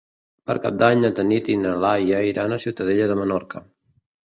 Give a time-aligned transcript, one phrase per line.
[0.51, 3.65] Per Cap d'Any na Tanit i na Laia iran a Ciutadella de Menorca.